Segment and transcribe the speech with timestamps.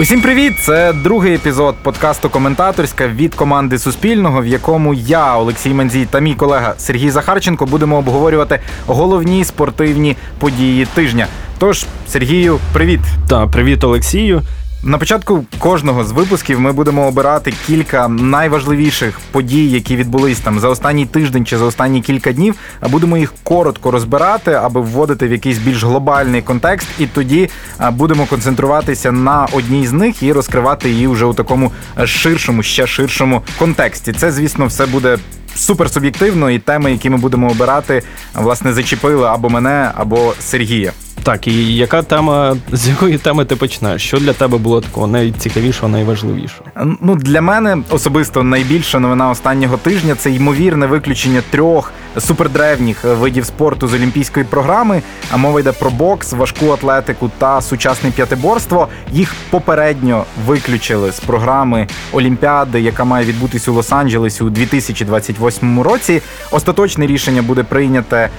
[0.00, 0.52] Усім привіт!
[0.60, 6.34] Це другий епізод подкасту Коментаторська від команди Суспільного, в якому я, Олексій Манзій та мій
[6.34, 11.26] колега Сергій Захарченко будемо обговорювати головні спортивні події тижня.
[11.58, 13.00] Тож, Сергію, привіт!
[13.28, 14.42] Та привіт, Олексію.
[14.82, 20.68] На початку кожного з випусків ми будемо обирати кілька найважливіших подій, які відбулись там за
[20.68, 22.54] останній тиждень чи за останні кілька днів.
[22.80, 27.48] А будемо їх коротко розбирати, аби вводити в якийсь більш глобальний контекст, і тоді
[27.92, 31.72] будемо концентруватися на одній з них і розкривати її вже у такому
[32.04, 34.12] ширшому, ще ширшому контексті.
[34.12, 35.18] Це, звісно, все буде.
[35.54, 38.02] Супер суб'єктивно, і теми, які ми будемо обирати,
[38.34, 40.92] власне, зачепили або мене, або Сергія.
[41.22, 44.02] Так, і яка тема, з якої теми ти почнеш?
[44.02, 46.64] Що для тебе було такого найцікавішого, найважливішого?
[47.00, 53.88] Ну для мене особисто найбільша новина останнього тижня це ймовірне виключення трьох супердревніх видів спорту
[53.88, 55.02] з олімпійської програми.
[55.30, 58.88] А мова йде про бокс, важку атлетику та сучасне п'ятиборство.
[59.12, 66.22] Їх попередньо виключили з програми Олімпіади, яка має відбутись у Лос-Анджелесі у 2028 році.
[66.50, 68.30] Остаточне рішення буде прийняте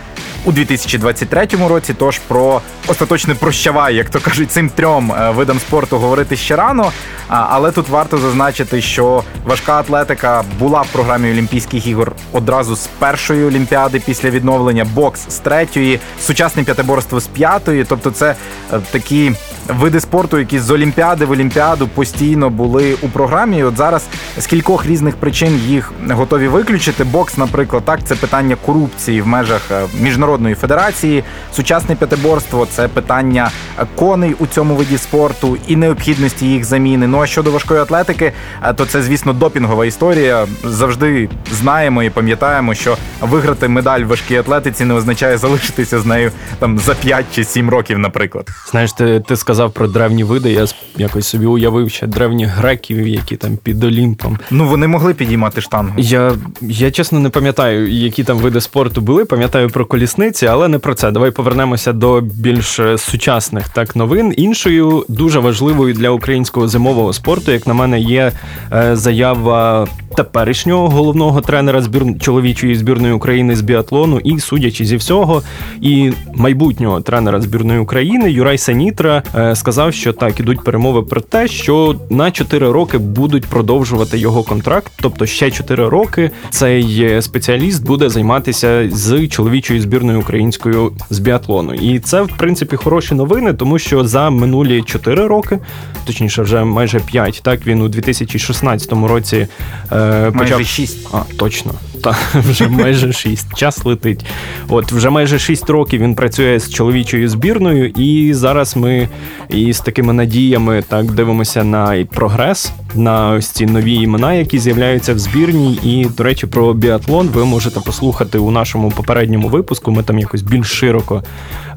[0.46, 1.94] у 2023 році.
[1.98, 6.92] Тож про остаточне прощавай, як то кажуть, цим трьом е, видам спорту говорити ще рано.
[7.28, 13.46] Але тут варто зазначити, що важка атлетика була в програмі Олімпійських ігор одразу з першої
[13.62, 17.86] олімпіади після відновлення, бокс з третьої, сучасне п'ятиборство з п'ятої.
[17.90, 18.36] Тобто, це
[18.74, 19.32] е, такі
[19.68, 23.58] види спорту, які з Олімпіади в Олімпіаду постійно були у програмі.
[23.58, 24.04] І От зараз
[24.38, 27.04] з кількох різних причин їх готові виключити.
[27.04, 31.24] Бокс, наприклад, так це питання корупції в межах е, міжнародної федерації,
[31.54, 33.52] сучасне п'ятиборство це питання
[33.96, 37.08] коней у цьому виді спорту і необхідності їх заміни.
[37.08, 40.48] Ну а щодо важкої атлетики, е, то це, звісно, допінгова історія.
[40.64, 46.32] Завжди знаємо і пам'ятаємо, що виграти медаль в важкій атлетиці не означає залишитися з нею
[46.60, 48.50] там за 5 чи 7 років, наприклад.
[48.72, 50.52] Знаєш, ти ти сказав про древні види.
[50.52, 50.66] Я
[50.98, 54.38] якось собі уявив ще древніх греків, які там під Олімпом.
[54.52, 55.94] Ну вони могли підіймати штангу.
[55.98, 59.26] Я я чесно не пам'ятаю, які там види спорту були.
[59.26, 61.12] Пам'ятаю про колісниці, але не про це.
[61.12, 64.34] Давай повернемося до більш е, сучасних так новин.
[64.38, 68.32] Іншою дуже важливою для українського зимового спорту, як на мене, є
[68.74, 72.06] е, заява теперішнього головного тренера збір...
[72.20, 75.44] чоловічої збірної України з біатлону, і судячи зі всього,
[75.82, 81.48] і майбутнього тренера збірної України Юрай Санітра е, сказав, що так ідуть перемови про те,
[81.48, 84.92] що на 4 роки будуть продовжувати його контракт.
[85.02, 91.74] Тобто ще 4 роки цей спеціаліст буде займатися з чоловічою збірною українською з біатлону.
[91.74, 95.60] І це в принципі хороші новини, тому що за минулі 4 роки,
[96.06, 99.48] точніше, вже майже 5, так він у 2016 році.
[99.92, 100.58] Е, Е, почав...
[100.58, 101.08] Майже 6.
[101.12, 101.74] А, точно.
[102.04, 102.16] Та,
[102.50, 103.56] вже майже 6.
[103.56, 104.26] Час летить.
[104.70, 109.10] От вже майже 6 років він працює з чоловічою збірною, і зараз ми
[109.50, 115.20] із такими надіями так дивимося на прогрес, на ось ці нові імена, які з'являються в
[115.20, 115.80] збірній.
[115.84, 119.92] І, до речі, про біатлон ви можете послухати у нашому попередньому випуску.
[119.92, 121.24] Ми там якось більш широко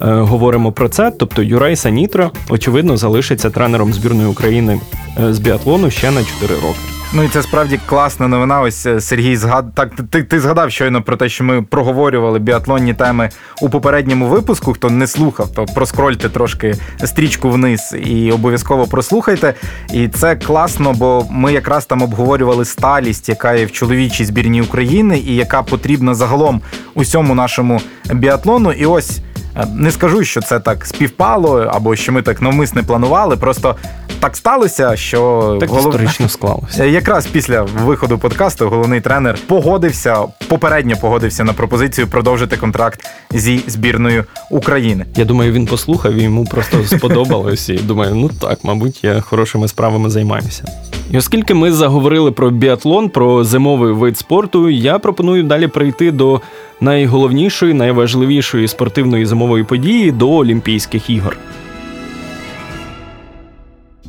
[0.02, 1.10] е, говоримо про це.
[1.10, 4.80] Тобто Юрай Санітра, очевидно, залишиться тренером збірної України
[5.24, 7.03] е, з біатлону ще на 4 роки.
[7.16, 8.60] Ну і це справді класна новина.
[8.60, 9.74] Ось е, Сергій згад...
[9.74, 13.28] Так, ти ти згадав щойно про те, що ми проговорювали біатлонні теми
[13.60, 14.72] у попередньому випуску.
[14.72, 16.74] Хто не слухав, то проскрольте трошки
[17.04, 19.54] стрічку вниз і обов'язково прослухайте.
[19.92, 25.18] І це класно, бо ми якраз там обговорювали сталість, яка є в чоловічій збірній України,
[25.18, 26.60] і яка потрібна загалом
[26.94, 27.80] усьому нашому
[28.12, 28.72] біатлону.
[28.72, 29.20] І ось.
[29.56, 33.36] Е, не скажу, що це так співпало, або що ми так навмисне планували.
[33.36, 33.76] Просто
[34.24, 35.86] так сталося, що так голов...
[35.86, 36.84] історично склалося.
[36.84, 44.24] Якраз після виходу подкасту головний тренер погодився, попередньо погодився на пропозицію продовжити контракт зі збірною
[44.50, 45.06] України.
[45.16, 47.68] Я думаю, він послухав і йому просто сподобалось.
[47.68, 50.64] І думаю, ну так, мабуть, я хорошими справами займаюся.
[51.10, 56.40] І оскільки ми заговорили про біатлон, про зимовий вид спорту, я пропоную далі прийти до
[56.80, 61.36] найголовнішої, найважливішої спортивної зимової події до Олімпійських ігор.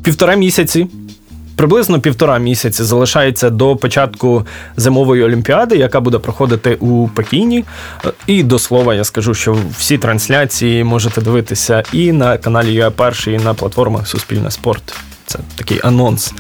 [0.06, 0.88] Півтора місяці.
[1.56, 4.46] Приблизно півтора місяці залишається до початку
[4.78, 7.64] зимової олімпіади, яка буде проходити у Пекіні.
[8.28, 13.34] І до слова, я скажу, що всі трансляції можете дивитися і на каналі ЮА Перший,
[13.34, 14.96] і на платформах Суспільне спорт.
[15.26, 16.34] Це такий анонс.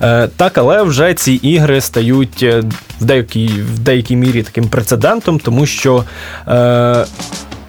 [0.00, 2.62] Е, так, але вже ці ігри стають е,
[3.00, 6.04] в деякій в деякій мірі таким прецедентом, тому що
[6.48, 7.06] е,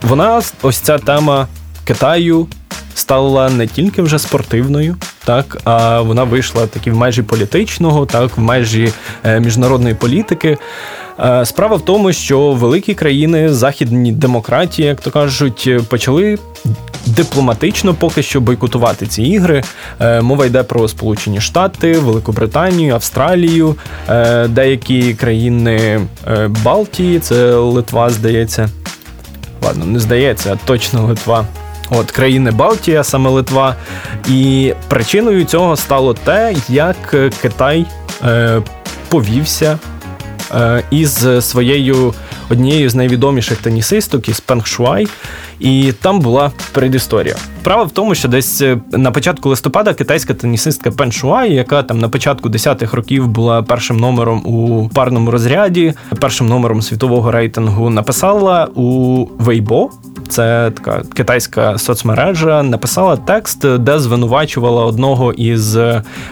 [0.02, 1.48] вона ось ця тема
[1.86, 2.48] Китаю
[2.96, 4.96] стала не тільки вже спортивною,
[5.26, 8.94] так а вона вийшла таки в межі політичного, так в межі
[9.24, 10.58] е, міжнародної політики.
[11.20, 16.38] Е, справа в тому, що великі країни, західні демократії, як то кажуть, почали
[17.06, 19.64] дипломатично поки що бойкотувати ці ігри.
[20.00, 23.76] Е, мова йде про Сполучені Штати, Велику Британію, Австралію,
[24.48, 26.02] деякі країни
[26.64, 28.70] Балтії, це Литва, здається.
[29.66, 31.46] Ладно, не здається, а точно Литва.
[31.96, 33.76] От країни Балтії, саме Литва.
[34.30, 37.86] І причиною цього стало те, як Китай
[38.26, 38.62] е,
[39.10, 39.80] повівся
[40.56, 42.14] е, із своєю
[42.50, 45.08] однією з найвідоміших тенісисток із Пенг Шуай,
[45.60, 47.36] і там була передісторія.
[47.62, 52.00] Справа в тому, що десь е, на початку листопада китайська тенісистка Пен Шуай, яка там
[52.00, 58.68] на початку 10-х років була першим номером у парному розряді, першим номером світового рейтингу, написала
[58.76, 59.90] у Weibo,
[60.28, 65.78] це така китайська соцмережа, написала текст, де звинувачувала одного із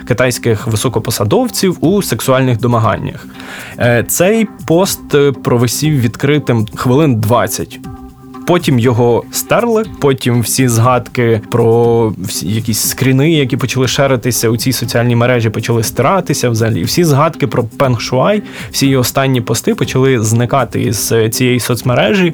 [0.07, 3.25] китайських високопосадовців у сексуальних домаганнях.
[3.79, 7.79] Е, цей пост провисів відкритим хвилин 20.
[8.47, 9.85] Потім його стерли.
[9.99, 15.83] Потім всі згадки про всі якісь скріни, які почали шеритися у цій соціальній мережі, почали
[15.83, 16.49] стиратися.
[16.49, 22.33] Взагалі, всі згадки про Пенг Шуай, всі її останні пости почали зникати із цієї соцмережі.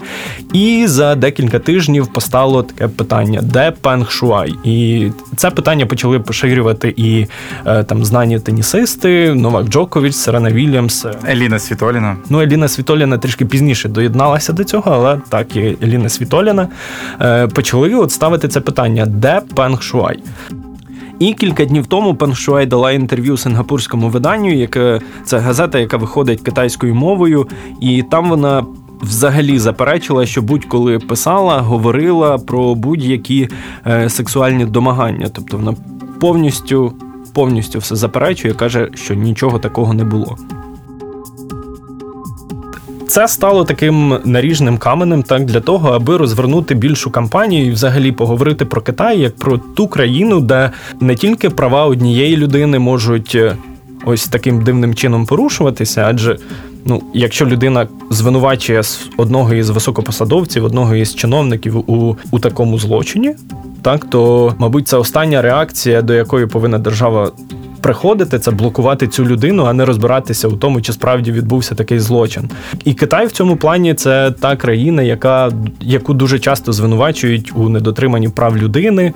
[0.54, 4.54] І за декілька тижнів постало таке питання: де Пенг Шуай?
[4.63, 7.27] І це питання почали поширювати і
[7.65, 12.18] е, там знані тенісисти, Новак Джокович, Серена Вільямс, Еліна Світоліна.
[12.30, 16.67] Ну, Еліна Світоліна трішки пізніше доєдналася до цього, але так і Еліна Ірини Світоліна,
[17.21, 20.19] е, почали от ставити це питання: де Пенг Шуай?
[21.19, 26.41] І кілька днів тому Пен Шуай дала інтерв'ю сингапурському виданню, яке це газета, яка виходить
[26.41, 27.47] китайською мовою,
[27.81, 28.65] і там вона.
[29.01, 33.49] Взагалі заперечила, що будь-коли писала, говорила про будь-які
[33.88, 35.27] е, сексуальні домагання.
[35.33, 35.75] Тобто вона
[36.19, 36.94] повністю
[37.33, 40.38] повністю все заперечує, каже, що нічого такого не було
[43.07, 48.65] це стало таким наріжним каменем, так для того, аби розвернути більшу кампанію і взагалі поговорити
[48.65, 53.57] про Китай як про ту країну, де не тільки права однієї людини можуть е,
[54.06, 56.38] ось таким дивним чином порушуватися, адже.
[56.89, 58.81] Ну, якщо людина звинувачує
[59.18, 63.36] одного із високопосадовців, одного із чиновників у у такому злочині,
[63.81, 67.31] так то, мабуть, це остання реакція, до якої повинна держава
[67.81, 72.50] приходити, це блокувати цю людину, а не розбиратися у тому, чи справді відбувся такий злочин.
[72.85, 75.51] І Китай в цьому плані це та країна, яка
[75.81, 79.13] яку дуже часто звинувачують у недотриманні прав людини,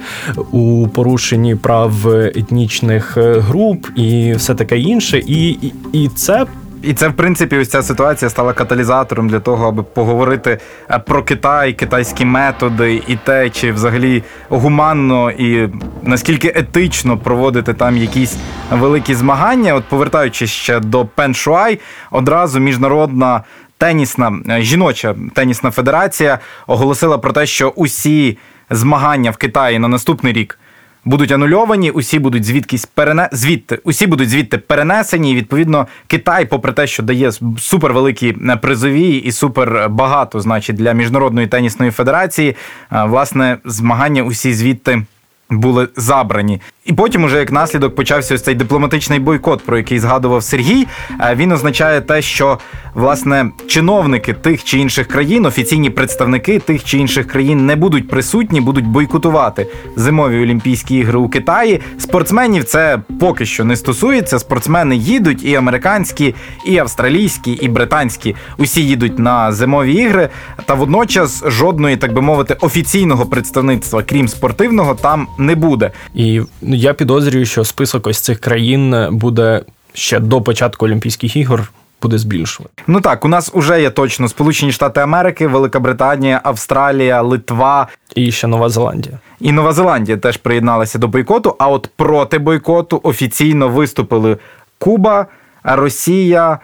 [0.51, 5.21] у порушенні прав етнічних е, груп і все таке інше.
[5.27, 6.45] І, і, І це
[6.83, 10.57] і це, в принципі, ось ця ситуація стала каталізатором для того, аби поговорити
[10.89, 15.69] е, про Китай, китайські методи і те, чи взагалі гуманно і
[16.03, 18.37] наскільки етично проводити там якісь
[18.71, 19.73] великі змагання.
[19.73, 21.79] От повертаючись ще до Пеншуай,
[22.11, 23.43] одразу міжнародна
[23.77, 28.37] тенісна е, жіноча тенісна федерація оголосила про те, що усі
[28.69, 30.59] змагання в Китаї на наступний рік
[31.05, 33.29] будуть анульовані, усі будуть звідкись перене...
[33.31, 35.31] звідти, усі будуть звідти перенесені.
[35.31, 40.93] І відповідно Китай, попри те, що дає супервеликі е, призові і супер багато, значить, для
[40.93, 42.55] міжнародної тенісної федерації,
[42.91, 45.05] е, власне, змагання усі звідти
[45.49, 46.61] були забрані.
[46.91, 50.87] І потім, уже як наслідок, почався ось цей дипломатичний бойкот, про який згадував Сергій.
[51.21, 52.57] Е, він означає те, що
[52.93, 58.61] власне чиновники тих чи інших країн, офіційні представники тих чи інших країн не будуть присутні,
[58.61, 61.81] будуть бойкотувати зимові Олімпійські ігри у Китаї.
[61.97, 64.39] Спортсменів це поки що не стосується.
[64.39, 68.35] Спортсмени їдуть, і американські, і австралійські, і британські.
[68.57, 70.29] Усі їдуть на зимові ігри.
[70.65, 75.91] Та водночас жодної, так би мовити, офіційного представництва, крім спортивного, там не буде.
[76.15, 79.61] І Ну, я підозрюю, що список ось цих країн буде
[79.93, 81.71] ще до початку Олімпійських ігор.
[82.01, 82.83] Буде збільшувати.
[82.87, 88.31] Ну так, у нас вже є точно Сполучені Штати Америки, Велика Британія, Австралія, Литва і
[88.31, 89.19] ще Нова Зеландія.
[89.39, 91.55] І Нова Зеландія теж приєдналася до бойкоту.
[91.59, 94.37] А от проти бойкоту офіційно виступили
[94.79, 95.25] Куба,
[95.63, 96.59] Росія,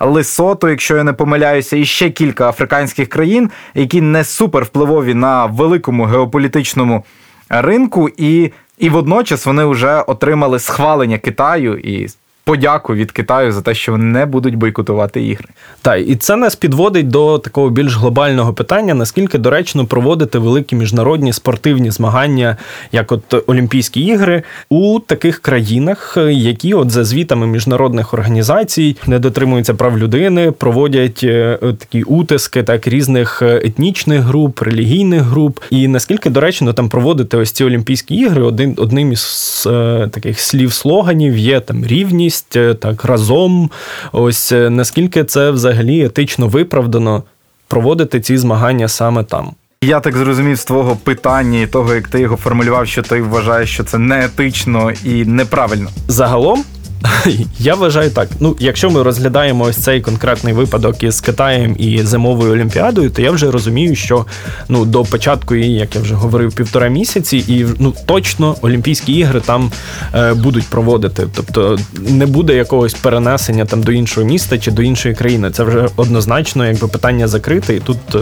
[0.00, 5.46] Лесото, якщо я не помиляюся, і ще кілька африканських країн, які не супер впливові на
[5.46, 7.04] великому геополітичному
[7.48, 8.52] ринку, і
[8.82, 12.08] і водночас вони вже отримали схвалення Китаю і
[12.44, 15.48] подяку від Китаю за те, що вони не будуть бойкотувати ігри.
[15.82, 21.32] Так, і це нас підводить до такого більш глобального питання: наскільки доречно проводити великі міжнародні
[21.32, 22.56] спортивні змагання,
[22.92, 29.74] як от Олімпійські ігри, у таких країнах, які от за звітами міжнародних організацій не дотримуються
[29.74, 36.30] прав людини, проводять е, такі утиски, так різних е, етнічних груп, релігійних груп, і наскільки
[36.30, 41.60] доречно там проводити ось ці Олімпійські ігри, один одним із е, таких слів слоганів є
[41.60, 43.70] там рівність єдність, е, так разом.
[44.12, 47.22] Ось е, наскільки це взагалі етично виправдано
[47.68, 49.50] проводити ці змагання саме там.
[49.82, 53.70] Я так зрозумів з твого питання і того, як ти його формулював, що ти вважаєш,
[53.70, 55.90] що це неетично і неправильно.
[56.08, 56.64] Загалом
[57.58, 58.28] Я вважаю так.
[58.40, 63.30] Ну, якщо ми розглядаємо ось цей конкретний випадок із Китаєм і зимовою олімпіадою, то я
[63.30, 64.26] вже розумію, що
[64.68, 69.40] ну до початку її, як я вже говорив, півтора місяці, і ну точно Олімпійські ігри
[69.40, 69.70] там
[70.14, 71.26] е, будуть проводити.
[71.34, 71.78] Тобто
[72.08, 75.50] не буде якогось перенесення там до іншого міста чи до іншої країни.
[75.50, 77.76] Це вже однозначно, якби питання закрите.
[77.76, 78.18] І тут е,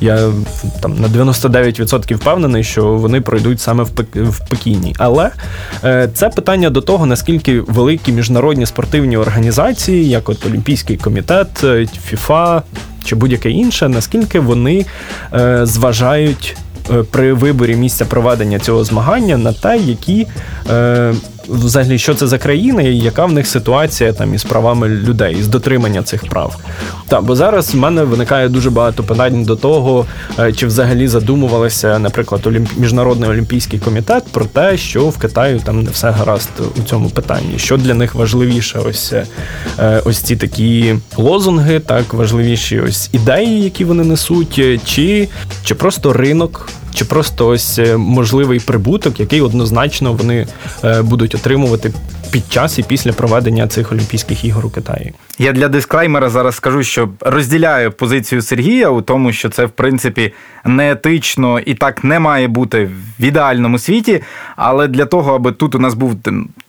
[0.00, 0.30] я
[0.82, 4.06] там на 99% впевнений, що вони пройдуть саме в, Пек...
[4.48, 4.94] Пекіні.
[4.98, 5.30] Але
[5.84, 11.64] е, це питання до того, наскільки великий великі міжнародні спортивні організації, як от Олімпійський комітет,
[11.64, 12.62] е, ФІФА
[13.04, 14.86] чи будь-яке інше, наскільки вони
[15.34, 16.56] е, зважають
[16.90, 20.26] е, при виборі місця проведення цього змагання на те, які
[20.70, 21.14] е,
[21.50, 25.48] взагалі, що це за країна і яка в них ситуація там із правами людей, із
[25.48, 26.56] дотримання цих прав.
[27.08, 30.06] Так, бо зараз в мене виникає дуже багато питань до того,
[30.38, 32.68] е, чи взагалі задумувалися, наприклад, Олімп...
[32.76, 37.58] міжнародний олімпійський комітет про те, що в Китаю там не все гаразд у цьому питанні.
[37.58, 43.84] Що для них важливіше, ось е, ось ці такі лозунги, так важливіші ось ідеї, які
[43.84, 45.28] вони несуть, чи,
[45.64, 50.46] чи просто ринок чи просто ось е, можливий прибуток, який однозначно вони
[50.84, 51.92] е, будуть отримувати
[52.30, 55.12] під час і після проведення цих Олімпійських ігор у Китаї.
[55.38, 60.32] Я для дисклеймера зараз скажу, що розділяю позицію Сергія у тому, що це в принципі
[60.64, 64.22] неетично і так не має бути в ідеальному світі.
[64.56, 66.16] Але для того, аби тут у нас був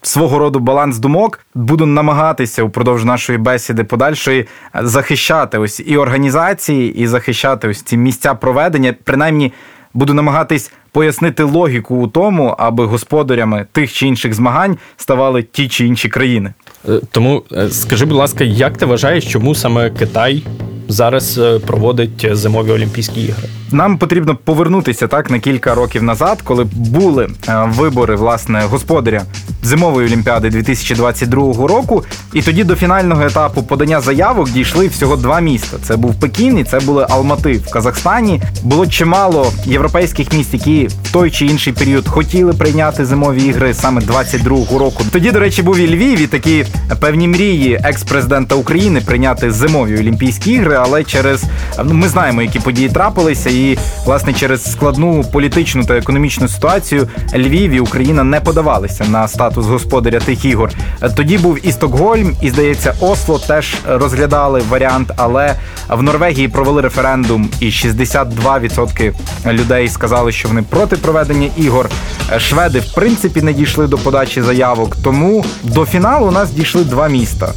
[0.01, 7.08] свого роду баланс думок, буду намагатися упродовж нашої бесіди подальшої захищати ось і організації, і
[7.08, 9.54] захищати ось ці місця проведення, принаймні
[9.93, 15.86] буду намагатись пояснити логіку у тому, аби господарями тих чи інших змагань ставали ті чи
[15.86, 16.53] інші країни.
[16.89, 20.43] Е, тому е, скажи, будь ласка, як ти вважаєш, чому саме Китай
[20.88, 23.61] зараз е, проводить зимові Олімпійські ігри?
[23.72, 27.30] Нам потрібно повернутися так на кілька років назад, коли були
[27.68, 29.22] вибори власне господаря
[29.63, 32.04] зимової олімпіади 2022 року.
[32.34, 35.78] І тоді до фінального етапу подання заявок дійшли всього два міста.
[35.84, 38.42] Це був Пекін і це були Алмати в Казахстані.
[38.63, 44.01] Було чимало європейських міст, які в той чи інший період хотіли прийняти зимові ігри саме
[44.01, 45.04] 22-го року.
[45.12, 46.66] Тоді, до речі, був і Львів і такі
[47.00, 51.44] певні мрії екс-президента України прийняти зимові Олімпійські ігри, але через
[51.84, 53.61] ну ми знаємо, які події трапилися, і
[54.06, 60.20] власне через складну політичну та економічну ситуацію Львів і Україна не подавалися на статус господаря
[60.20, 60.70] тих ігор.
[61.15, 65.56] Тоді був і Стокгольм, і здається, Осло теж розглядали варіант, але
[65.89, 69.13] в Норвегії провели референдум, і 62%
[69.46, 71.89] людей сказали, що вони проти проведення ігор.
[72.38, 77.08] Шведи в принципі не дійшли до подачі заявок, тому до фіналу у нас дійшли два
[77.08, 77.53] міста.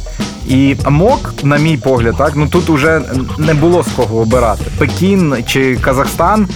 [0.47, 3.01] І МОК, на мій погляд, так ну тут уже
[3.37, 4.63] не було з кого обирати.
[4.77, 5.94] Пекін чи Казахстан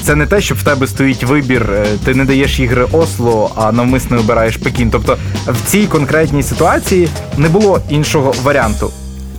[0.04, 1.72] це не те, що в тебе стоїть вибір.
[1.72, 4.92] Е, ти не даєш ігри Осло, а навмисно обираєш Пекін.
[4.92, 5.18] Тобто
[5.48, 8.92] в цій конкретній ситуації не було іншого варіанту.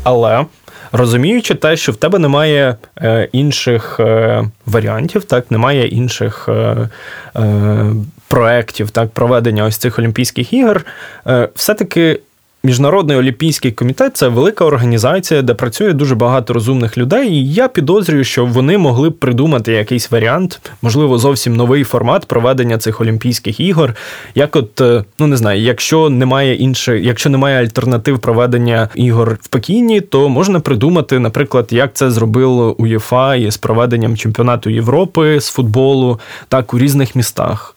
[0.02, 0.45] Але
[0.92, 6.88] розуміючи те, що в тебе немає е, інших е, варіантів, так немає інших е,
[7.37, 7.92] е,
[8.28, 10.85] проєктів, так проведення ось цих Олімпійських ігор,
[11.26, 12.21] е, все-таки
[12.62, 17.33] Міжнародний олімпійський комітет це велика організація, де працює дуже багато розумних людей.
[17.33, 22.79] І я підозрюю, що вони могли б придумати якийсь варіант, можливо, зовсім новий формат проведення
[22.79, 23.95] цих олімпійських ігор.
[24.35, 29.49] Як, от е, ну не знаю, якщо немає інших, якщо немає альтернатив проведення ігор в
[29.49, 36.21] Пекіні, то можна придумати, наприклад, як це зробило УЄФА із проведенням чемпіонату Європи з футболу,
[36.49, 37.76] так у різних містах.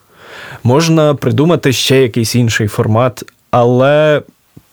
[0.63, 4.21] Можна придумати ще якийсь інший формат, але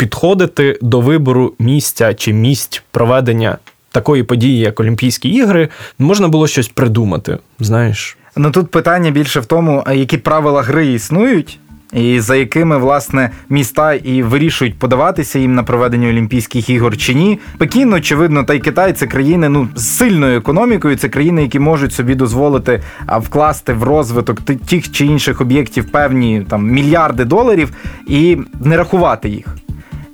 [0.01, 3.59] підходити до вибору місця чи місць проведення
[3.93, 7.39] такої події, як Олімпійські ігри, можна було щось придумати.
[7.59, 11.59] Знаєш, ну тут питання більше в тому, які правила гри існують.
[11.93, 17.39] І за якими власне міста і вирішують подаватися їм на проведення Олімпійських ігор чи ні.
[17.59, 20.97] Пекін, очевидно, та й Китай це країни ну з сильною економікою.
[20.97, 22.83] Це країни, які можуть собі дозволити
[23.19, 27.73] вкласти в розвиток тих чи інших об'єктів певні там мільярди доларів
[28.07, 29.57] і не рахувати їх.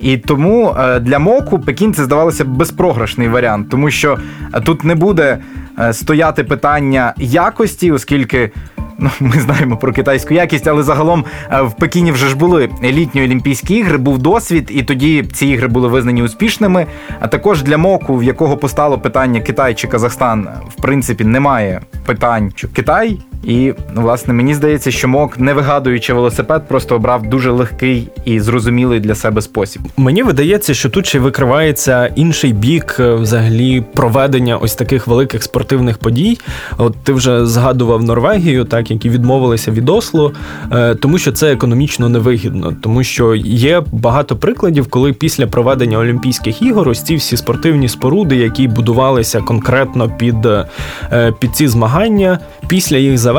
[0.00, 4.18] І тому е, для моку Пекін це здавалося безпрограшний варіант, тому що
[4.54, 5.38] е, тут не буде
[5.78, 8.50] е, стояти питання якості, оскільки.
[8.98, 13.74] Ну, ми знаємо про китайську якість, але загалом в Пекіні вже ж були літні Олімпійські
[13.74, 16.86] ігри, був досвід, і тоді ці ігри були визнані успішними.
[17.20, 22.52] А також для моку, в якого постало питання Китай чи Казахстан, в принципі, немає питань,
[22.54, 28.08] що Китай І власне мені здається, що мок, не вигадуючи велосипед, просто обрав дуже легкий
[28.24, 29.82] і зрозумілий для себе спосіб.
[29.96, 35.98] Мені видається, що тут ще викривається інший бік е, взагалі проведення ось таких великих спортивних
[35.98, 36.38] подій.
[36.78, 40.32] От ти вже згадував Норвегію, так які відмовилися від Осло,
[40.72, 46.62] е, тому що це економічно невигідно, тому що є багато прикладів, коли після проведення Олімпійських
[46.62, 52.38] ігор ось ці всі спортивні споруди, які будувалися конкретно під, е, під ці змагання,
[52.68, 53.35] після їх завершення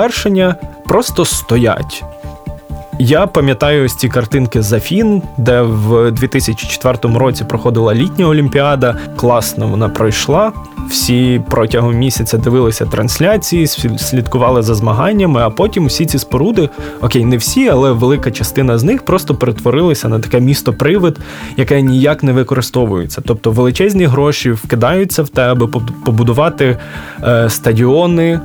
[0.86, 2.04] просто стоять.
[3.00, 8.96] Я пам'ятаю ось ці картинки з Афін, де в 2004 році проходила літня олімпіада.
[9.16, 10.52] Класно вона пройшла.
[10.90, 15.42] Всі протягом місяця дивилися трансляції, слідкували за змаганнями.
[15.42, 16.70] А потім всі ці споруди,
[17.02, 21.20] окей, не всі, але велика частина з них просто перетворилися на таке місто-привид,
[21.58, 23.22] яке ніяк не використовується.
[23.26, 25.68] Тобто величезні гроші вкидаються в те, аби
[26.06, 26.78] побудувати
[27.24, 28.40] е, стадіони.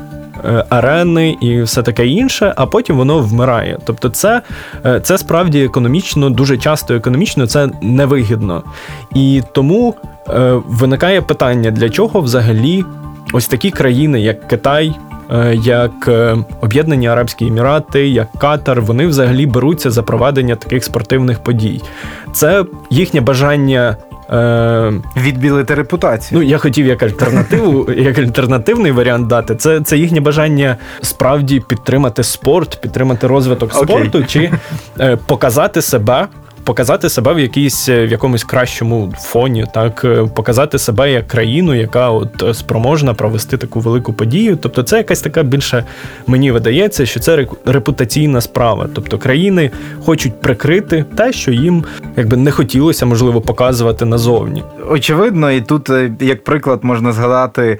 [0.44, 3.78] Е, арени і все таке інше, а потім воно вмирає.
[3.84, 4.42] Тобто, це
[4.87, 8.62] е, це справді економічно, дуже часто економічно це невигідно.
[9.14, 9.94] І тому
[10.28, 12.84] е, виникає питання, для чого взагалі
[13.32, 14.94] ось такі країни, як Китай.
[15.52, 16.11] Як
[16.61, 21.82] Об'єднані Арабські Емірати, як Катар, вони взагалі беруться за проведення таких спортивних подій.
[22.32, 23.96] Це їхнє бажання
[24.31, 26.41] Е, Відбілити репутацію.
[26.41, 29.55] Ну, я хотів як альтернативу, як альтернативний варіант дати.
[29.57, 34.26] Це це їхнє бажання справді підтримати спорт, підтримати розвиток спорту, okay.
[34.26, 34.52] чи
[35.00, 36.29] е, показати себе
[36.64, 42.11] показати себе в якійсь в якомусь кращому фоні, так е, показати себе як країну, яка
[42.11, 44.57] от е, спроможна провести таку велику подію.
[44.57, 45.85] Тобто, це якась така більше
[46.26, 48.88] мені видається, що це репутаційна справа.
[48.95, 49.71] Тобто країни
[50.04, 51.85] хочуть прикрити те, що їм
[52.16, 54.64] якби не хотілося можливо показувати назовні.
[54.88, 57.78] Очевидно, і тут е, як приклад можна згадати Е,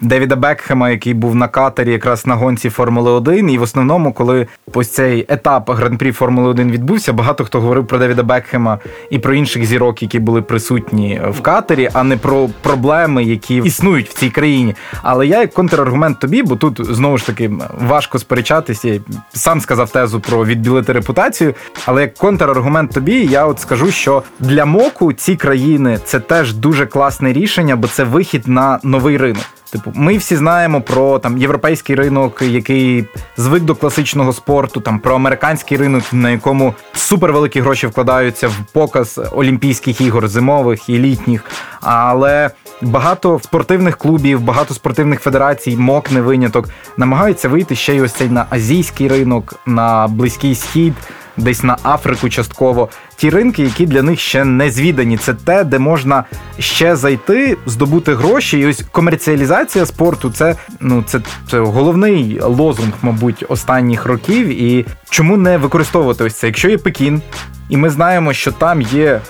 [0.00, 3.50] Девіда Бекхема, який був на катері якраз на гонці Формули 1.
[3.50, 7.98] І в основному, коли ось цей етап гран-прі Формули 1 відбувся, багато хто говорив про
[7.98, 8.78] Девіда Бекхема
[9.10, 14.08] і про інших зірок, які були присутні в катері, а не про проблеми, які існують
[14.08, 14.74] в цій країні.
[15.02, 17.50] Але я як контраргумент тобі, бо тут знову ж таки
[17.88, 19.00] важко сперечатися.
[19.32, 21.54] Сам сказав тезу про відбілити репутацію.
[21.86, 26.86] Але як контраргумент тобі, я от скажу, що для моку ці країни це теж дуже
[26.86, 29.33] класне рішення, бо це вихід на новий ринок.
[29.74, 33.04] Типу, ми всі знаємо про там європейський ринок, який
[33.36, 39.20] звик до класичного спорту, там про американський ринок, на якому супервеликі гроші вкладаються в показ
[39.32, 41.44] олімпійських ігор, зимових і літніх.
[41.80, 42.50] Але
[42.82, 48.28] багато спортивних клубів, багато спортивних федерацій, мок не виняток, намагаються вийти ще й ось цей
[48.28, 50.94] на азійський ринок, на близький схід
[51.36, 52.88] десь на Африку частково.
[53.16, 55.16] Ті ринки, які для них ще не звідані.
[55.16, 56.24] Це те, де можна
[56.58, 58.58] ще зайти, здобути гроші.
[58.58, 61.20] І ось комерціалізація спорту це ну це,
[61.50, 64.62] це головний лозунг, мабуть, останніх років.
[64.62, 66.46] І чому не використовувати ось це?
[66.46, 67.22] Якщо є Пекін,
[67.68, 69.20] і ми знаємо, що там є.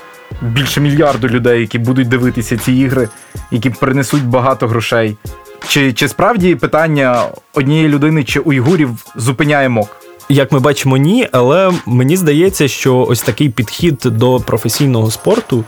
[0.42, 3.08] Більше мільярду людей, які будуть дивитися ці ігри,
[3.50, 5.16] які принесуть багато грошей.
[5.68, 7.22] Чи чи справді питання
[7.54, 10.03] однієї людини чи уйгурів зупиняє мок?
[10.28, 15.64] Як ми бачимо, ні, але мені здається, що ось такий підхід до професійного спорту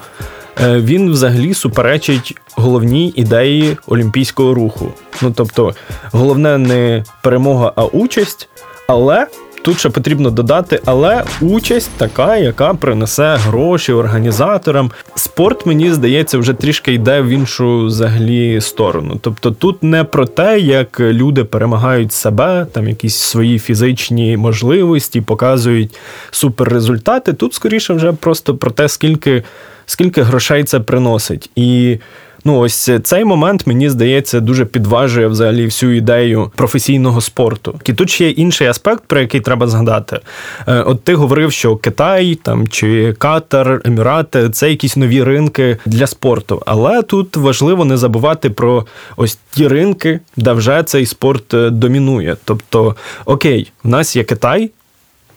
[0.64, 4.92] е, він взагалі суперечить головній ідеї олімпійського руху.
[5.22, 5.74] Ну тобто,
[6.12, 8.48] головне не перемога, а участь,
[8.88, 9.26] але
[9.66, 14.90] Тут ще потрібно додати, але участь така, яка принесе гроші організаторам.
[15.14, 19.18] Спорт, мені здається, вже трішки йде в іншу взагалі сторону.
[19.22, 25.94] Тобто тут не про те, як люди перемагають себе, там якісь свої фізичні можливості, показують
[26.30, 27.32] суперрезультати.
[27.32, 29.42] Тут скоріше вже просто про те, скільки,
[29.86, 31.50] скільки грошей це приносить.
[31.56, 31.98] І
[32.46, 37.80] Ну, ось цей момент, мені здається, дуже підважує взагалі всю ідею професійного спорту.
[37.84, 40.20] І тут ще є інший аспект, про який треба згадати.
[40.68, 46.06] Е, от ти говорив, що Китай там чи Катар, Емірати це якісь нові ринки для
[46.06, 46.62] спорту.
[46.66, 52.36] Але тут важливо не забувати про ось ті ринки, де вже цей спорт е, домінує.
[52.44, 54.70] Тобто, окей, в нас є Китай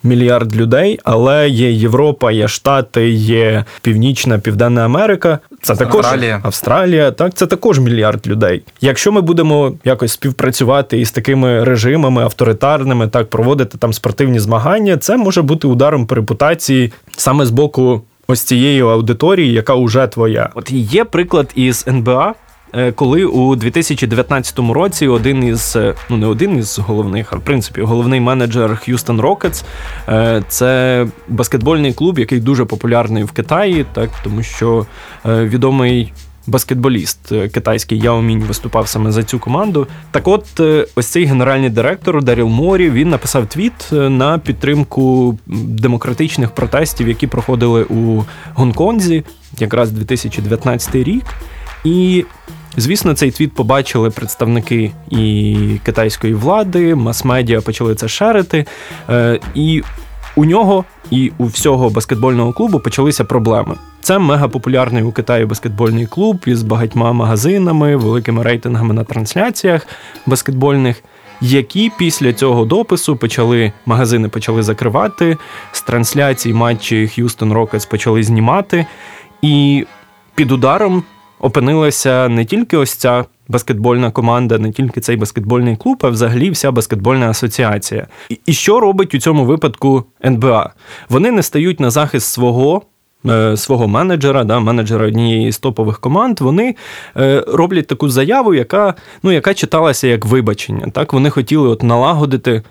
[0.02, 5.38] мільярд людей, але є Європа, є Штати, є Північна, Південна Америка.
[5.62, 6.40] Це також Австралія.
[6.42, 7.10] Австралія.
[7.10, 8.62] Так, це також мільярд людей.
[8.80, 15.16] Якщо ми будемо якось співпрацювати із такими режимами авторитарними, так проводити там спортивні змагання, це
[15.16, 18.02] може бути ударом по репутації саме з боку.
[18.28, 22.34] Ось цієї аудиторії, яка уже твоя, от є приклад із НБА,
[22.94, 27.82] коли у 2019 році один із е, ну не один із головних, а в принципі
[27.82, 29.64] головний менеджер Rockets
[30.08, 34.86] е, це баскетбольний клуб, який дуже популярний в Китаї, так тому що
[35.24, 36.12] відомий
[36.46, 39.86] баскетболіст е, китайський Яо Мінь виступав саме за цю команду.
[40.10, 45.38] Так, от е, ось цей генеральний директор Даріл Морі він написав твіт е, на підтримку
[45.66, 48.22] демократичних протестів, які проходили у
[48.54, 49.24] Гонконзі,
[49.58, 51.24] якраз 2019 рік.
[51.84, 52.24] І
[52.76, 58.66] Звісно, цей твіт побачили представники і китайської влади, мас-медіа почали це шерити.
[59.54, 59.82] І
[60.36, 63.74] у нього і у всього баскетбольного клубу почалися проблеми.
[64.00, 69.86] Це мегапопулярний у Китаї баскетбольний клуб із багатьма магазинами, великими рейтингами на трансляціях
[70.26, 71.02] баскетбольних.
[71.42, 75.36] Які після цього допису почали магазини почали закривати,
[75.72, 78.86] з трансляцій матчі Х'юстон Рокетс почали знімати,
[79.42, 79.86] і
[80.34, 81.02] під ударом
[81.40, 86.72] опинилася не тільки ось ця баскетбольна команда, не тільки цей баскетбольний клуб, а взагалі вся
[86.72, 88.06] баскетбольна асоціація.
[88.46, 90.70] І що робить у цьому випадку НБА?
[91.08, 92.82] Вони не стають на захист свого.
[93.26, 96.74] Е, свого менеджера, да, менеджера однієї з топових команд, вони
[97.16, 100.86] е, роблять таку заяву, яка ну, яка читалася як вибачення.
[100.92, 102.62] Так Вони хотіли от налагодити,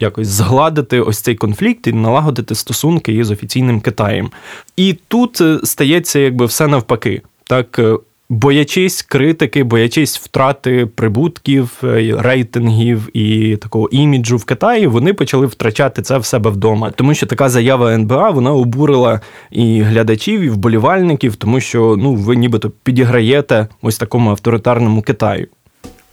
[0.00, 4.30] якось згладити ось цей конфлікт і налагодити стосунки із офіційним Китаєм.
[4.76, 7.22] І тут е, стається якби все навпаки.
[7.52, 7.80] Так,
[8.28, 16.02] боячись критики, боячись втрати прибутків, е, рейтингів і такого іміджу в Китаї, вони почали втрачати
[16.02, 16.90] це в себе вдома.
[16.90, 22.36] Тому що така заява НБА вона обурила і глядачів, і вболівальників, тому що ну ви
[22.36, 25.46] нібито підіграєте ось такому авторитарному Китаю.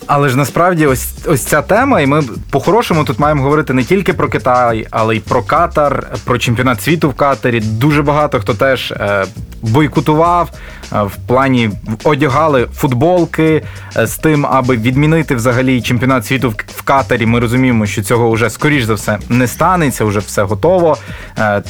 [0.07, 4.13] Але ж насправді ось ось ця тема, і ми по-хорошому тут маємо говорити не тільки
[4.13, 7.59] про Китай, але й про Катар, про чемпіонат світу в Катарі.
[7.59, 9.25] Дуже багато хто теж е,
[9.61, 10.49] бойкотував
[10.93, 11.69] е, в плані
[12.03, 13.63] одягали футболки
[13.97, 17.25] е, з тим, аби відмінити взагалі чемпіонат світу в, Катарі.
[17.25, 20.97] Ми розуміємо, що цього вже скоріш за все не станеться, вже все готово.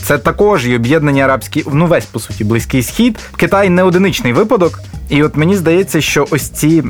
[0.03, 3.19] Це також і об'єднання арабські, ну весь по суті близький схід.
[3.37, 6.83] Китай не одиничний випадок, і от мені здається, що ось ці.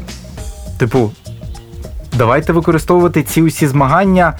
[0.79, 1.11] Типу,
[2.19, 4.33] давайте використовувати ці усі змагання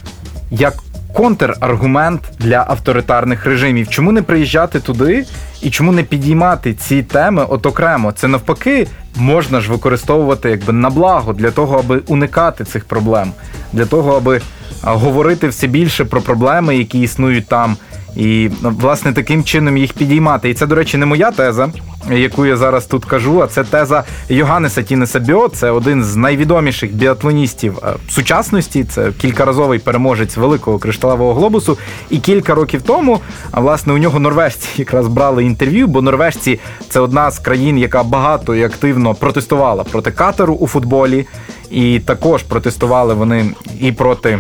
[0.52, 0.74] як
[1.14, 3.90] контраргумент для авторитарних режимів.
[3.90, 5.26] Чому не приїжджати туди
[5.62, 8.12] і чому не підіймати ці теми от окремо?
[8.12, 13.32] Це навпаки можна ж використовувати якби на благо для того, аби уникати цих проблем,
[13.74, 14.42] для того, аби
[14.82, 17.78] говорити все більше про проблеми, які існують там.
[18.16, 20.50] І власне таким чином їх підіймати.
[20.50, 21.70] І це, до речі, не моя теза,
[22.12, 23.42] яку я зараз тут кажу.
[23.42, 25.48] А це теза Йоганнеса Тінеса Біо.
[25.48, 28.84] Це один з найвідоміших біатлоністів е, сучасності.
[28.84, 31.78] Це кількаразовий переможець великого кришталевого глобусу.
[32.10, 33.20] І кілька років тому,
[33.52, 38.04] а власне, у нього норвежці якраз брали інтерв'ю, бо норвежці це одна з країн, яка
[38.04, 41.26] багато і активно протестувала проти катеру у футболі.
[41.72, 44.40] І також протестували вони і проти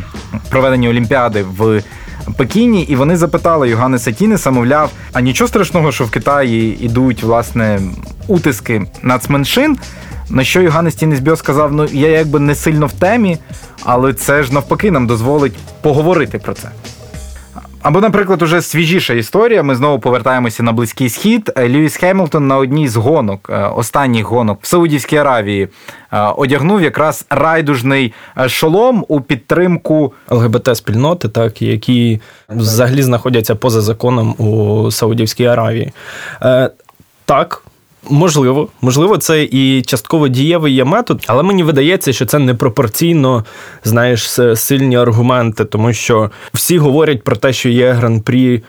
[0.50, 1.84] проведення Олімпіади в
[2.38, 7.80] Пекіні, і вони запитали Йоганнеса Тінеса, мовляв, а нічого страшного, що в Китаї йдуть власне
[8.28, 9.78] утиски нацменшин.
[10.30, 13.38] На що Йоганнес Тінесбьо сказав: ну я якби не сильно в темі,
[13.84, 16.70] але це ж навпаки нам дозволить поговорити про це.
[17.82, 19.63] Або, наприклад, уже свіжіша історія.
[19.63, 21.52] Ми знову повертаємося на близький схід.
[21.56, 25.68] Е, Льюіс Хемілтон на одній з гонок, е, останніх гонок в Саудівській Аравії,
[26.13, 28.13] е, одягнув якраз райдужний
[28.48, 35.92] шолом у підтримку ЛГБТ спільноти, так які взагалі знаходяться поза законом у Саудівській Аравії.
[37.26, 37.63] Так,
[38.10, 43.46] Можливо, можливо, це і частково дієвий є метод, але мені видається, що це непропорційно,
[43.84, 48.64] знаєш, сильні аргументи, тому що всі говорять про те, що є гран-прі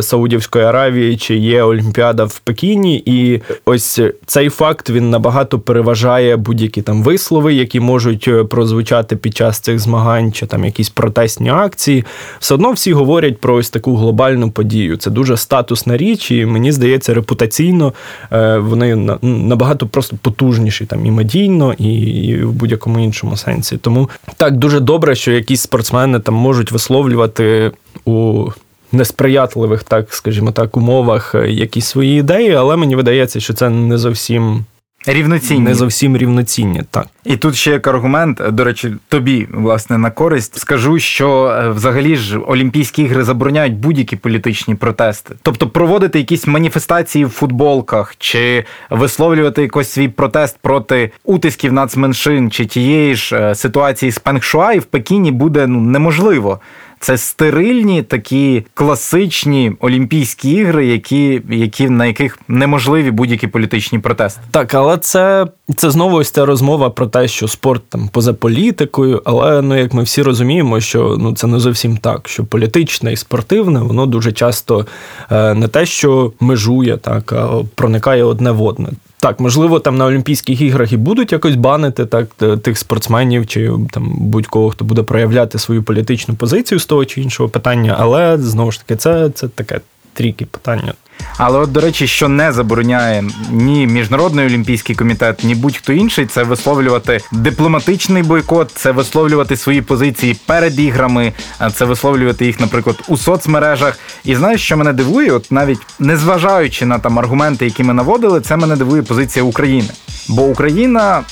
[0.00, 6.82] Саудівської Аравії, чи є Олімпіада в Пекіні, і ось цей факт він набагато переважає будь-які
[6.82, 12.04] там вислови, які можуть е, прозвучати під час цих змагань, чи там якісь протестні акції.
[12.38, 14.96] Все одно всі говорять про ось таку глобальну подію.
[14.96, 17.92] Це дуже статусна річ, і мені здається, репутаційно
[18.32, 23.76] е, вони набагато просто потужніші там і медійно, і в будь-якому іншому сенсі.
[23.76, 27.70] Тому так дуже добре, що якісь спортсмени там можуть висловлювати
[28.04, 28.46] у
[28.92, 33.98] несприятливих, так скажімо так, умовах е, якісь свої ідеї, але мені видається, що це не
[33.98, 34.64] зовсім.
[35.06, 35.60] Рівноцінні.
[35.60, 37.06] Не зовсім рівноцінні, так.
[37.24, 42.16] І тут ще як аргумент, до речі, тобі, власне, на користь скажу, що е, взагалі
[42.16, 45.34] ж Олімпійські ігри забороняють будь-які політичні протести.
[45.42, 52.66] Тобто проводити якісь маніфестації в футболках, чи висловлювати якийсь свій протест проти утисків нацменшин, чи
[52.66, 56.60] тієї ж е, ситуації з Пенгшуай в Пекіні буде ну неможливо.
[57.02, 64.40] Це стерильні такі класичні Олімпійські ігри, які, які на яких неможливі будь-які політичні протести.
[64.50, 69.22] Так, але це це знову ось ця розмова про те, що спорт там поза політикою.
[69.24, 73.16] Але ну як ми всі розуміємо, що ну це не зовсім так, що політичне і
[73.16, 74.86] спортивне, воно дуже часто
[75.30, 78.88] е, не те, що межує, так а проникає одне в одне.
[79.22, 82.26] Так, можливо, там на Олімпійських іграх і будуть якось банити так
[82.62, 87.48] тих спортсменів чи там будь-кого, хто буде проявляти свою політичну позицію з того чи іншого
[87.48, 89.80] питання, але знову ж таки, це, це таке
[90.12, 90.94] тріки питання.
[91.36, 96.42] Але, от, до речі, що не забороняє ні міжнародний олімпійський комітет, ні будь-хто інший, це
[96.42, 101.32] висловлювати дипломатичний бойкот, це висловлювати свої позиції перед іграми,
[101.74, 103.98] це висловлювати їх, наприклад, у соцмережах.
[104.24, 108.56] І знаєш, що мене дивує, от навіть незважаючи на там аргументи, які ми наводили, це
[108.56, 109.88] мене дивує позиція України.
[110.28, 111.22] Бо Україна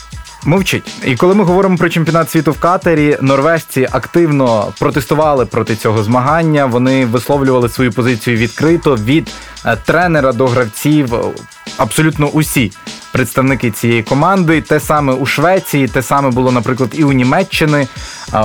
[0.45, 1.03] Мовчить.
[1.05, 6.67] І коли ми говоримо про чемпіонат світу в катері, норвежці активно протестували проти цього змагання.
[6.67, 9.31] Вони висловлювали свою позицію відкрито від
[9.67, 11.15] е, тренера до гравців.
[11.77, 12.73] Абсолютно усі
[13.13, 14.61] представники цієї команди.
[14.61, 17.89] Те саме у Швеції, те саме було, наприклад, і у Німеччини.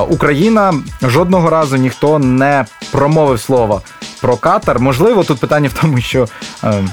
[0.09, 3.81] Україна жодного разу ніхто не промовив слова
[4.21, 4.79] про Катар.
[4.79, 6.27] Можливо, тут питання в тому, що
[6.63, 6.83] е,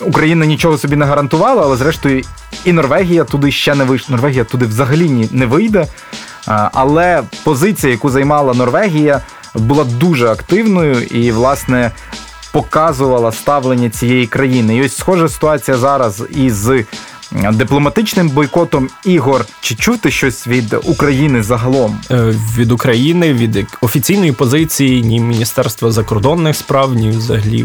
[0.00, 2.22] Україна нічого собі не гарантувала, але зрештою
[2.64, 4.16] і Норвегія туди ще не вийшла.
[4.16, 5.86] Норвегія туди взагалі не вийде.
[6.72, 9.20] Але позиція, яку займала Норвегія,
[9.54, 11.90] була дуже активною і, власне,
[12.52, 14.76] показувала ставлення цієї країни.
[14.76, 16.70] І ось схожа ситуація зараз із
[17.52, 19.46] дипломатичним бойкотом ігор.
[19.60, 22.00] Чи чути щось від України загалом?
[22.10, 27.64] Е, від України, від офіційної позиції, ні Міністерства закордонних справ, ні взагалі.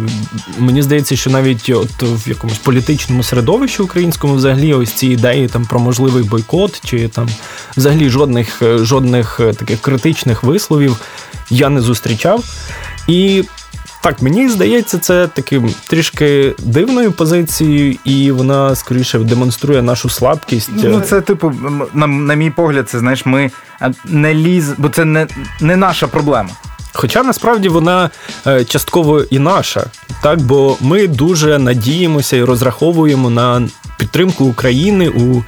[0.57, 5.65] Мені здається, що навіть от в якомусь політичному середовищі українському взагалі ось ці ідеї там
[5.65, 7.29] про можливий бойкот, чи там
[7.77, 10.97] взагалі жодних жодних е, таких критичних висловів
[11.49, 12.43] я не зустрічав.
[13.07, 13.43] І
[14.01, 20.69] так, мені здається, це таким трішки дивною позицією, і вона скоріше демонструє нашу слабкість.
[20.83, 21.53] Ну, це, типу,
[21.93, 23.51] на, на мій погляд, це знаєш, ми
[24.05, 25.27] не ліз, бо це не,
[25.61, 26.49] не наша проблема.
[26.93, 28.09] Хоча насправді вона
[28.47, 29.85] е, частково і наша,
[30.23, 33.67] так бо ми дуже надіємося і розраховуємо на
[33.99, 35.43] підтримку України у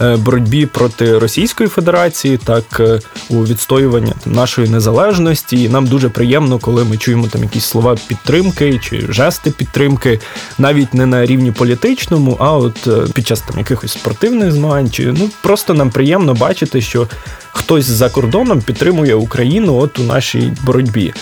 [0.00, 5.62] е, боротьбі проти Російської Федерації, так е, у відстоюванні нашої незалежності.
[5.62, 10.20] І Нам дуже приємно, коли ми чуємо там якісь слова підтримки чи жести підтримки,
[10.58, 15.06] навіть не на рівні політичному, а от е, під час там якихось спортивних змагань, чи
[15.06, 17.08] ну просто нам приємно бачити, що
[17.52, 21.14] хтось за кордоном підтримує Україну от у нашій боротьбі.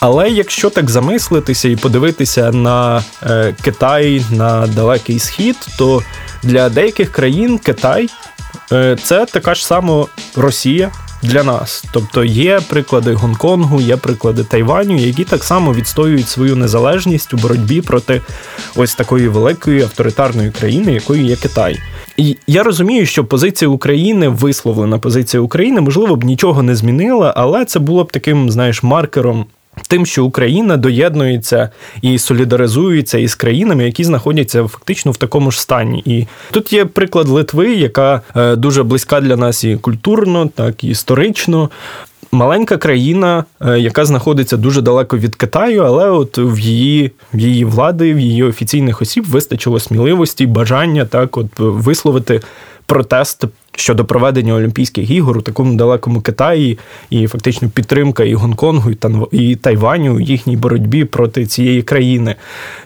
[0.00, 6.02] Але якщо так замислитися і подивитися на е, Китай, на далекий схід, то
[6.42, 8.08] для деяких країн Китай
[8.72, 10.06] е, це така ж сама
[10.36, 10.90] Росія.
[11.22, 17.34] Для нас, тобто є приклади Гонконгу, є приклади Тайваню, які так само відстоюють свою незалежність
[17.34, 18.20] у боротьбі проти
[18.76, 21.80] ось такої великої авторитарної країни, якою є Китай.
[22.16, 27.64] І я розумію, що позиція України, висловлена позиція України, можливо б нічого не змінила, але
[27.64, 29.46] це було б таким, знаєш, маркером
[29.88, 31.70] Тим, що Україна доєднується
[32.02, 36.02] і солідаризується із країнами, які знаходяться фактично в такому ж стані.
[36.06, 40.88] І тут є приклад Литви, яка е, дуже близька для нас і культурно, так і
[40.88, 41.70] історично.
[42.32, 47.64] Маленька країна, е, яка знаходиться дуже далеко від Китаю, але от в її в її
[47.64, 52.40] влади, в її офіційних осіб вистачило сміливості, бажання так, от висловити
[52.86, 53.44] протест
[53.80, 56.78] щодо проведення Олімпійських ігор у такому далекому Китаї,
[57.10, 58.90] і фактично підтримка і Гонконгу,
[59.32, 62.34] і Тайваню у їхній боротьбі проти цієї країни.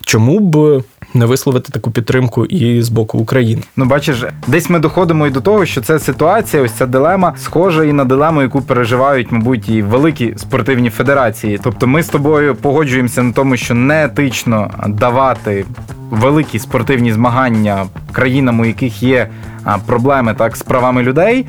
[0.00, 0.83] Чому б
[1.14, 3.62] не висловити таку підтримку і з боку України?
[3.77, 7.85] Ну, бачиш, десь ми доходимо і до того, що ця ситуація, ось ця дилема, схожа
[7.85, 11.61] і на дилему, яку переживають, мабуть, і великі спортивні федерації.
[11.62, 15.64] Тобто, ми з тобою погоджуємося на тому, що не етично давати
[16.11, 19.29] великі спортивні змагання країнам, у яких є
[19.87, 21.46] проблеми так з правами людей,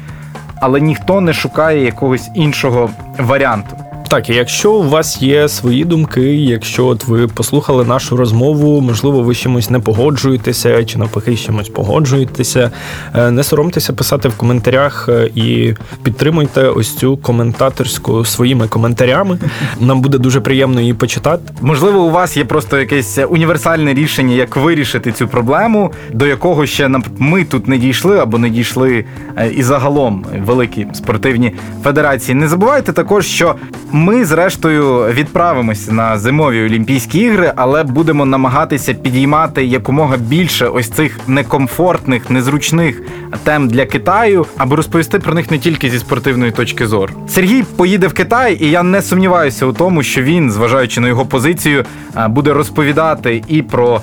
[0.62, 3.83] але ніхто не шукає якогось іншого варіанту.
[4.14, 9.36] Так, якщо у вас є свої думки, якщо от ви послухали нашу розмову, можливо, ви
[9.36, 12.72] чимось не погоджуєтеся, чи навпаки, чимось погоджуєтеся,
[13.16, 15.74] е, не соромтеся писати в коментарях е, і
[16.04, 19.40] підтримуйте ось цю коментаторську своїми коментарями.
[19.80, 21.54] Нам буде дуже приємно її почитати.
[21.62, 26.90] Можливо, у вас є просто якесь універсальне рішення, як вирішити цю проблему, до якого ще
[27.18, 29.06] ми тут не дійшли або не дійшли
[29.38, 32.36] е, і загалом великі спортивні федерації.
[32.36, 33.56] Не забувайте також, що
[33.92, 41.20] ми, зрештою, відправимося на зимові Олімпійські ігри, але будемо намагатися підіймати якомога більше ось цих
[41.28, 43.02] некомфортних, незручних
[43.44, 47.14] тем для Китаю, аби розповісти про них не тільки зі спортивної точки зору.
[47.30, 51.26] Сергій поїде в Китай, і я не сумніваюся у тому, що він, зважаючи на його
[51.26, 51.86] позицію,
[52.28, 54.02] буде розповідати і про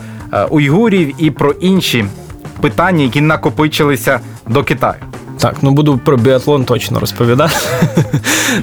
[0.50, 2.04] уйгурів, і про інші
[2.60, 5.09] питання, які накопичилися до Китаю.
[5.40, 7.54] Так, ну буду про біатлон точно розповідати.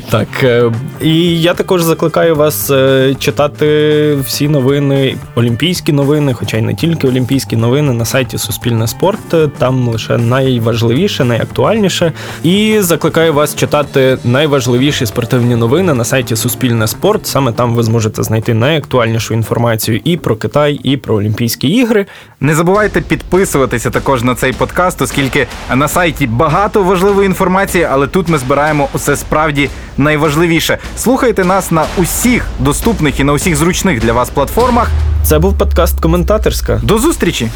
[0.09, 0.27] Так.
[0.43, 6.75] Е, і я також закликаю вас е, читати всі новини, олімпійські новини, хоча й не
[6.75, 9.53] тільки олімпійські новини на сайті Суспільне спорт.
[9.57, 12.11] Там лише найважливіше, найактуальніше.
[12.43, 17.27] І закликаю вас читати найважливіші спортивні новини на сайті Суспільне спорт.
[17.27, 22.05] Саме там ви зможете знайти найактуальнішу інформацію і про Китай, і про Олімпійські ігри.
[22.41, 28.28] Не забувайте підписуватися також на цей подкаст, оскільки на сайті багато важливої інформації, але тут
[28.28, 30.78] ми збираємо усе справді найважливіше.
[30.97, 34.89] Слухайте нас на усіх доступних і на усіх зручних для вас платформах.
[35.23, 36.82] Це був подкаст Коментаторська.
[36.84, 37.50] До зустрічі!